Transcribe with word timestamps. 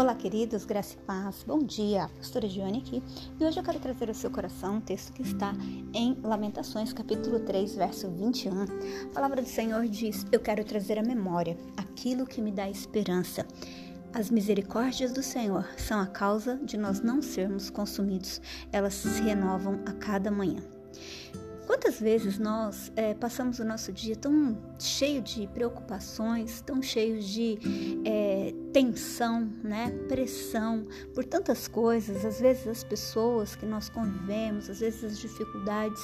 Olá, 0.00 0.14
queridos, 0.14 0.64
graça 0.64 0.94
e 0.94 0.96
paz. 1.04 1.44
Bom 1.46 1.58
dia, 1.58 2.08
pastora 2.16 2.48
Dione 2.48 2.78
aqui. 2.78 3.02
E 3.38 3.44
hoje 3.44 3.60
eu 3.60 3.62
quero 3.62 3.78
trazer 3.78 4.08
ao 4.08 4.14
seu 4.14 4.30
coração 4.30 4.76
um 4.76 4.80
texto 4.80 5.12
que 5.12 5.20
está 5.20 5.52
em 5.92 6.16
Lamentações, 6.22 6.90
capítulo 6.90 7.38
3, 7.40 7.74
verso 7.74 8.08
21. 8.08 8.62
A 8.62 9.12
palavra 9.12 9.42
do 9.42 9.46
Senhor 9.46 9.86
diz: 9.86 10.24
Eu 10.32 10.40
quero 10.40 10.64
trazer 10.64 10.98
à 10.98 11.02
memória 11.02 11.54
aquilo 11.76 12.24
que 12.24 12.40
me 12.40 12.50
dá 12.50 12.66
esperança. 12.70 13.46
As 14.14 14.30
misericórdias 14.30 15.12
do 15.12 15.22
Senhor 15.22 15.68
são 15.76 16.00
a 16.00 16.06
causa 16.06 16.56
de 16.56 16.78
nós 16.78 17.02
não 17.02 17.20
sermos 17.20 17.68
consumidos. 17.68 18.40
Elas 18.72 18.94
se 18.94 19.20
renovam 19.20 19.80
a 19.84 19.92
cada 19.92 20.30
manhã. 20.30 20.62
Quantas 21.66 22.00
vezes 22.00 22.38
nós 22.38 22.90
é, 22.96 23.14
passamos 23.14 23.58
o 23.58 23.64
nosso 23.64 23.92
dia 23.92 24.16
tão 24.16 24.58
cheio 24.78 25.22
de 25.22 25.46
preocupações, 25.48 26.60
tão 26.62 26.82
cheio 26.82 27.20
de 27.20 27.58
é, 28.04 28.54
tensão, 28.80 29.52
né, 29.62 29.90
pressão 30.08 30.86
por 31.14 31.22
tantas 31.24 31.68
coisas, 31.68 32.24
às 32.24 32.40
vezes 32.40 32.66
as 32.66 32.82
pessoas 32.82 33.54
que 33.54 33.66
nós 33.66 33.90
convivemos, 33.90 34.70
às 34.70 34.80
vezes 34.80 35.04
as 35.04 35.18
dificuldades, 35.18 36.02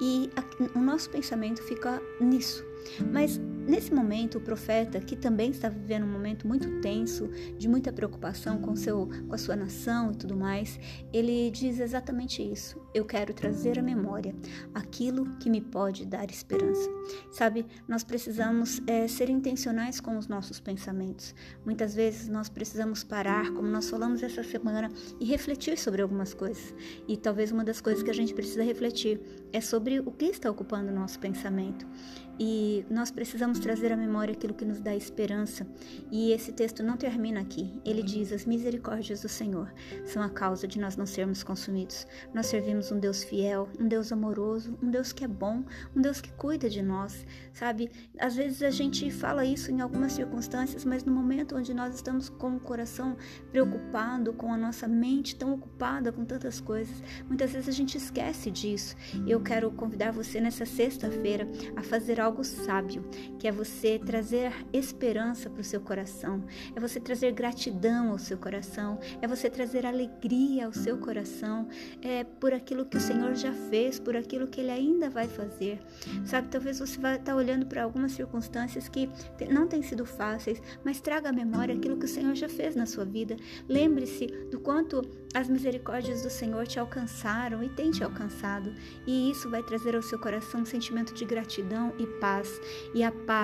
e 0.00 0.28
a, 0.34 0.78
o 0.78 0.82
nosso 0.82 1.08
pensamento 1.10 1.62
fica 1.62 2.02
nisso. 2.20 2.64
Mas 3.12 3.40
Nesse 3.66 3.92
momento, 3.92 4.38
o 4.38 4.40
profeta, 4.40 5.00
que 5.00 5.16
também 5.16 5.50
está 5.50 5.68
vivendo 5.68 6.04
um 6.04 6.12
momento 6.12 6.46
muito 6.46 6.80
tenso, 6.80 7.28
de 7.58 7.66
muita 7.66 7.92
preocupação 7.92 8.58
com, 8.58 8.76
seu, 8.76 9.08
com 9.26 9.34
a 9.34 9.38
sua 9.38 9.56
nação 9.56 10.12
e 10.12 10.14
tudo 10.14 10.36
mais, 10.36 10.78
ele 11.12 11.50
diz 11.50 11.80
exatamente 11.80 12.40
isso. 12.40 12.80
Eu 12.94 13.04
quero 13.04 13.34
trazer 13.34 13.76
à 13.76 13.82
memória 13.82 14.36
aquilo 14.72 15.36
que 15.38 15.50
me 15.50 15.60
pode 15.60 16.06
dar 16.06 16.30
esperança. 16.30 16.88
Sabe, 17.32 17.66
nós 17.88 18.04
precisamos 18.04 18.80
é, 18.86 19.08
ser 19.08 19.28
intencionais 19.28 20.00
com 20.00 20.16
os 20.16 20.28
nossos 20.28 20.60
pensamentos. 20.60 21.34
Muitas 21.64 21.92
vezes 21.92 22.28
nós 22.28 22.48
precisamos 22.48 23.02
parar, 23.02 23.50
como 23.50 23.66
nós 23.66 23.90
falamos 23.90 24.22
essa 24.22 24.44
semana, 24.44 24.88
e 25.18 25.24
refletir 25.24 25.76
sobre 25.76 26.02
algumas 26.02 26.32
coisas. 26.32 26.72
E 27.08 27.16
talvez 27.16 27.50
uma 27.50 27.64
das 27.64 27.80
coisas 27.80 28.00
que 28.00 28.10
a 28.10 28.14
gente 28.14 28.32
precisa 28.32 28.62
refletir 28.62 29.20
é 29.52 29.60
sobre 29.60 29.98
o 29.98 30.12
que 30.12 30.26
está 30.26 30.48
ocupando 30.48 30.92
o 30.92 30.94
nosso 30.94 31.18
pensamento. 31.18 31.84
E 32.38 32.84
nós 32.90 33.10
precisamos 33.10 33.55
trazer 33.58 33.92
à 33.92 33.96
memória 33.96 34.32
aquilo 34.32 34.54
que 34.54 34.64
nos 34.64 34.80
dá 34.80 34.94
esperança. 34.94 35.66
E 36.10 36.30
esse 36.30 36.52
texto 36.52 36.82
não 36.82 36.96
termina 36.96 37.40
aqui. 37.40 37.80
Ele 37.84 38.02
diz: 38.02 38.32
As 38.32 38.46
misericórdias 38.46 39.22
do 39.22 39.28
Senhor 39.28 39.72
são 40.04 40.22
a 40.22 40.30
causa 40.30 40.68
de 40.68 40.78
nós 40.78 40.96
não 40.96 41.04
sermos 41.04 41.42
consumidos. 41.42 42.06
Nós 42.32 42.46
servimos 42.46 42.92
um 42.92 43.00
Deus 43.00 43.24
fiel, 43.24 43.68
um 43.80 43.88
Deus 43.88 44.12
amoroso, 44.12 44.78
um 44.80 44.88
Deus 44.88 45.12
que 45.12 45.24
é 45.24 45.28
bom, 45.28 45.64
um 45.94 46.00
Deus 46.00 46.20
que 46.20 46.32
cuida 46.34 46.70
de 46.70 46.82
nós. 46.82 47.26
Sabe? 47.52 47.90
Às 48.18 48.36
vezes 48.36 48.62
a 48.62 48.70
gente 48.70 49.10
fala 49.10 49.44
isso 49.44 49.72
em 49.72 49.80
algumas 49.80 50.12
circunstâncias, 50.12 50.84
mas 50.84 51.04
no 51.04 51.12
momento 51.12 51.56
onde 51.56 51.74
nós 51.74 51.96
estamos 51.96 52.28
com 52.28 52.56
o 52.56 52.60
coração 52.60 53.16
preocupado, 53.50 54.32
com 54.32 54.52
a 54.52 54.56
nossa 54.56 54.86
mente 54.86 55.34
tão 55.34 55.52
ocupada 55.54 56.12
com 56.12 56.24
tantas 56.24 56.60
coisas, 56.60 57.02
muitas 57.26 57.52
vezes 57.52 57.68
a 57.68 57.72
gente 57.72 57.96
esquece 57.96 58.52
disso. 58.52 58.94
Eu 59.26 59.40
quero 59.40 59.70
convidar 59.72 60.12
você 60.12 60.40
nessa 60.40 60.64
sexta-feira 60.64 61.48
a 61.74 61.82
fazer 61.82 62.20
algo 62.20 62.36
algo 62.36 62.44
sábio, 62.44 63.02
que 63.38 63.45
é 63.46 63.52
você 63.52 63.98
trazer 63.98 64.52
esperança 64.72 65.48
para 65.48 65.60
o 65.60 65.64
seu 65.64 65.80
coração, 65.80 66.44
é 66.74 66.80
você 66.80 66.98
trazer 67.00 67.32
gratidão 67.32 68.10
ao 68.10 68.18
seu 68.18 68.36
coração, 68.36 68.98
é 69.20 69.26
você 69.26 69.48
trazer 69.48 69.86
alegria 69.86 70.66
ao 70.66 70.72
seu 70.72 70.98
coração, 70.98 71.68
é 72.02 72.24
por 72.24 72.52
aquilo 72.52 72.86
que 72.86 72.96
o 72.96 73.00
Senhor 73.00 73.34
já 73.34 73.52
fez, 73.52 73.98
por 73.98 74.16
aquilo 74.16 74.46
que 74.46 74.60
Ele 74.60 74.70
ainda 74.70 75.08
vai 75.08 75.28
fazer. 75.28 75.80
Sabe, 76.24 76.48
talvez 76.48 76.78
você 76.78 76.98
vai 76.98 77.16
estar 77.16 77.34
olhando 77.34 77.66
para 77.66 77.82
algumas 77.82 78.12
circunstâncias 78.12 78.88
que 78.88 79.08
não 79.50 79.66
têm 79.66 79.82
sido 79.82 80.04
fáceis, 80.04 80.60
mas 80.84 81.00
traga 81.00 81.28
à 81.28 81.32
memória 81.32 81.74
aquilo 81.74 81.96
que 81.96 82.06
o 82.06 82.08
Senhor 82.08 82.34
já 82.34 82.48
fez 82.48 82.74
na 82.74 82.86
sua 82.86 83.04
vida. 83.04 83.36
Lembre-se 83.68 84.26
do 84.50 84.60
quanto 84.60 85.02
as 85.34 85.48
misericórdias 85.48 86.22
do 86.22 86.30
Senhor 86.30 86.66
te 86.66 86.78
alcançaram 86.78 87.62
e 87.62 87.68
têm 87.68 87.90
te 87.90 88.02
alcançado, 88.02 88.72
e 89.06 89.30
isso 89.30 89.50
vai 89.50 89.62
trazer 89.62 89.94
ao 89.94 90.02
seu 90.02 90.18
coração 90.18 90.62
um 90.62 90.64
sentimento 90.64 91.12
de 91.12 91.24
gratidão 91.24 91.92
e 91.98 92.06
paz. 92.18 92.60
E 92.94 93.02
a 93.02 93.12
paz, 93.12 93.35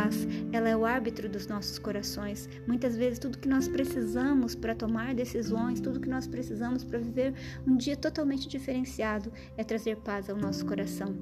ela 0.52 0.68
é 0.68 0.76
o 0.76 0.84
árbitro 0.84 1.28
dos 1.28 1.46
nossos 1.46 1.78
corações. 1.78 2.48
Muitas 2.66 2.96
vezes 2.96 3.18
tudo 3.18 3.38
que 3.38 3.48
nós 3.48 3.68
precisamos 3.68 4.54
para 4.54 4.74
tomar 4.74 5.14
decisões, 5.14 5.80
tudo 5.80 6.00
que 6.00 6.08
nós 6.08 6.26
precisamos 6.26 6.84
para 6.84 6.98
viver 6.98 7.34
um 7.66 7.76
dia 7.76 7.96
totalmente 7.96 8.48
diferenciado 8.48 9.32
é 9.56 9.64
trazer 9.64 9.96
paz 9.96 10.28
ao 10.28 10.36
nosso 10.36 10.64
coração. 10.66 11.14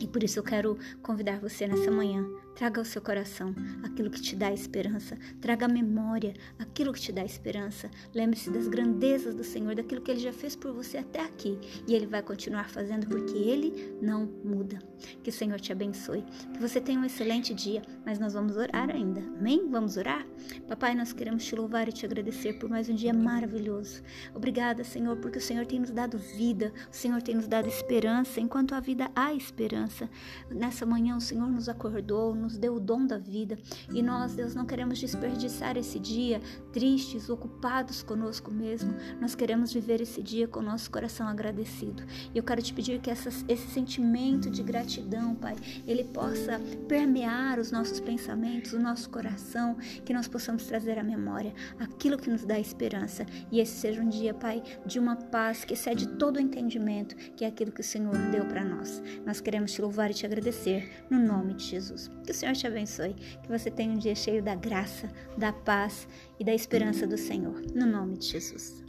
E 0.00 0.06
por 0.06 0.22
isso 0.22 0.38
eu 0.38 0.42
quero 0.42 0.76
convidar 1.02 1.38
você 1.38 1.66
nessa 1.66 1.90
manhã 1.90 2.26
Traga 2.54 2.80
ao 2.80 2.84
seu 2.84 3.00
coração 3.00 3.54
aquilo 3.82 4.10
que 4.10 4.20
te 4.20 4.36
dá 4.36 4.52
esperança. 4.52 5.16
Traga 5.40 5.66
à 5.66 5.68
memória 5.68 6.34
aquilo 6.58 6.92
que 6.92 7.00
te 7.00 7.10
dá 7.10 7.24
esperança. 7.24 7.90
Lembre-se 8.14 8.50
das 8.50 8.68
grandezas 8.68 9.34
do 9.34 9.42
Senhor, 9.42 9.74
daquilo 9.74 10.02
que 10.02 10.10
Ele 10.10 10.20
já 10.20 10.32
fez 10.32 10.54
por 10.54 10.72
você 10.72 10.98
até 10.98 11.20
aqui. 11.20 11.58
E 11.86 11.94
Ele 11.94 12.06
vai 12.06 12.22
continuar 12.22 12.68
fazendo 12.68 13.06
porque 13.06 13.36
Ele 13.36 13.96
não 14.00 14.26
muda. 14.44 14.78
Que 15.22 15.30
o 15.30 15.32
Senhor 15.32 15.58
te 15.58 15.72
abençoe. 15.72 16.24
Que 16.52 16.60
você 16.60 16.80
tenha 16.80 17.00
um 17.00 17.04
excelente 17.04 17.54
dia. 17.54 17.82
Mas 18.04 18.18
nós 18.18 18.34
vamos 18.34 18.56
orar 18.56 18.90
ainda. 18.90 19.20
Amém? 19.38 19.68
Vamos 19.70 19.96
orar? 19.96 20.26
Papai, 20.68 20.94
nós 20.94 21.12
queremos 21.12 21.44
te 21.44 21.56
louvar 21.56 21.88
e 21.88 21.92
te 21.92 22.04
agradecer 22.04 22.54
por 22.54 22.68
mais 22.68 22.88
um 22.88 22.94
dia 22.94 23.14
maravilhoso. 23.14 24.02
Obrigada, 24.34 24.84
Senhor, 24.84 25.16
porque 25.16 25.38
o 25.38 25.42
Senhor 25.42 25.66
tem 25.66 25.80
nos 25.80 25.90
dado 25.90 26.18
vida. 26.18 26.72
O 26.90 26.94
Senhor 26.94 27.22
tem 27.22 27.34
nos 27.34 27.48
dado 27.48 27.66
esperança. 27.66 28.40
Enquanto 28.40 28.74
a 28.74 28.80
vida 28.80 29.10
há 29.16 29.32
esperança. 29.32 30.08
Nessa 30.50 30.84
manhã 30.84 31.16
o 31.16 31.20
Senhor 31.20 31.48
nos 31.48 31.68
acordou 31.68 32.34
nos 32.42 32.58
deu 32.58 32.74
o 32.74 32.80
dom 32.80 33.06
da 33.06 33.18
vida. 33.18 33.58
E 33.92 34.02
nós, 34.02 34.34
Deus, 34.34 34.54
não 34.54 34.66
queremos 34.66 34.98
desperdiçar 34.98 35.76
esse 35.76 35.98
dia 35.98 36.40
tristes, 36.72 37.28
ocupados 37.28 38.02
conosco 38.02 38.50
mesmo. 38.50 38.94
Nós 39.20 39.34
queremos 39.34 39.72
viver 39.72 40.00
esse 40.00 40.22
dia 40.22 40.48
com 40.48 40.60
o 40.60 40.62
nosso 40.62 40.90
coração 40.90 41.28
agradecido. 41.28 42.02
E 42.34 42.38
eu 42.38 42.42
quero 42.42 42.62
te 42.62 42.72
pedir 42.72 43.00
que 43.00 43.10
essa, 43.10 43.28
esse 43.48 43.68
sentimento 43.68 44.50
de 44.50 44.62
gratidão, 44.62 45.34
Pai, 45.34 45.56
ele 45.86 46.04
possa 46.04 46.60
permear 46.88 47.58
os 47.58 47.70
nossos 47.70 48.00
pensamentos, 48.00 48.72
o 48.72 48.78
nosso 48.78 49.08
coração, 49.08 49.76
que 50.04 50.12
nós 50.12 50.28
possamos 50.28 50.64
trazer 50.64 50.98
à 50.98 51.02
memória 51.02 51.54
aquilo 51.78 52.18
que 52.18 52.30
nos 52.30 52.44
dá 52.44 52.58
esperança. 52.58 53.24
E 53.50 53.60
esse 53.60 53.76
seja 53.76 54.02
um 54.02 54.08
dia, 54.08 54.34
Pai, 54.34 54.62
de 54.84 54.98
uma 54.98 55.16
paz 55.16 55.64
que 55.64 55.74
excede 55.74 56.08
todo 56.08 56.36
o 56.36 56.40
entendimento, 56.40 57.14
que 57.36 57.44
é 57.44 57.48
aquilo 57.48 57.72
que 57.72 57.80
o 57.80 57.84
Senhor 57.84 58.16
deu 58.30 58.44
para 58.46 58.64
nós. 58.64 59.02
Nós 59.24 59.40
queremos 59.40 59.72
te 59.72 59.80
louvar 59.80 60.10
e 60.10 60.14
te 60.14 60.26
agradecer 60.26 61.06
no 61.10 61.18
nome 61.18 61.54
de 61.54 61.64
Jesus. 61.64 62.10
Que 62.24 62.31
o 62.32 62.34
Senhor 62.34 62.54
te 62.54 62.66
abençoe, 62.66 63.14
que 63.14 63.48
você 63.48 63.70
tenha 63.70 63.92
um 63.92 63.98
dia 63.98 64.14
cheio 64.14 64.42
da 64.42 64.54
graça, 64.54 65.08
da 65.36 65.52
paz 65.52 66.08
e 66.40 66.44
da 66.44 66.54
esperança 66.54 67.06
do 67.06 67.16
Senhor. 67.16 67.62
No 67.74 67.86
nome 67.86 68.16
de 68.16 68.26
Jesus. 68.26 68.82